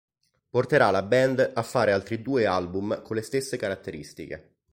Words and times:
Porterà 0.49 0.89
la 0.89 1.03
band 1.03 1.51
a 1.53 1.61
fare 1.61 1.91
altri 1.91 2.23
due 2.23 2.47
album 2.47 3.03
con 3.03 3.17
le 3.17 3.21
stesse 3.21 3.55
caratteristiche. 3.55 4.55